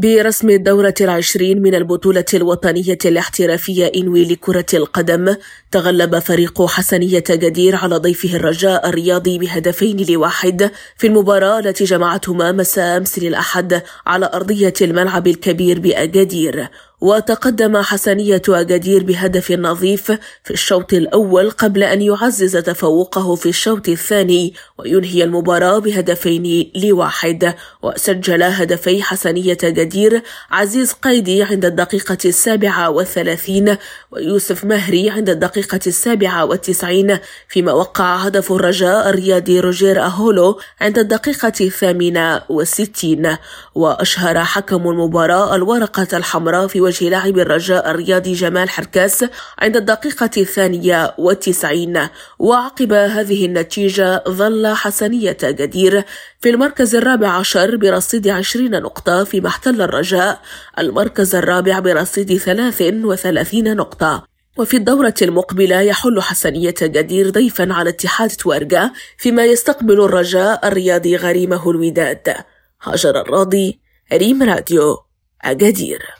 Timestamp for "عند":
31.42-31.64, 35.10-35.30, 40.80-40.98, 49.58-49.76